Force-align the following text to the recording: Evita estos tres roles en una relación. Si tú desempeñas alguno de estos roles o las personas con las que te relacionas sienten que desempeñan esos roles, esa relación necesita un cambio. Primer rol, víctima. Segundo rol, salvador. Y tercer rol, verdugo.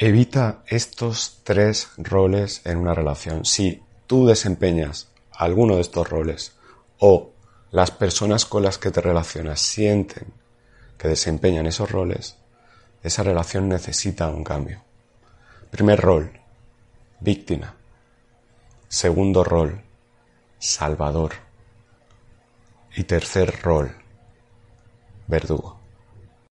Evita 0.00 0.62
estos 0.68 1.40
tres 1.42 1.88
roles 1.96 2.64
en 2.64 2.78
una 2.78 2.94
relación. 2.94 3.44
Si 3.44 3.82
tú 4.06 4.28
desempeñas 4.28 5.08
alguno 5.32 5.74
de 5.74 5.80
estos 5.80 6.08
roles 6.08 6.52
o 7.00 7.32
las 7.72 7.90
personas 7.90 8.44
con 8.44 8.62
las 8.62 8.78
que 8.78 8.92
te 8.92 9.00
relacionas 9.00 9.58
sienten 9.58 10.32
que 10.96 11.08
desempeñan 11.08 11.66
esos 11.66 11.90
roles, 11.90 12.36
esa 13.02 13.24
relación 13.24 13.68
necesita 13.68 14.28
un 14.28 14.44
cambio. 14.44 14.84
Primer 15.68 16.00
rol, 16.00 16.30
víctima. 17.18 17.74
Segundo 18.86 19.42
rol, 19.42 19.82
salvador. 20.60 21.32
Y 22.94 23.02
tercer 23.02 23.62
rol, 23.62 23.96
verdugo. 25.26 25.80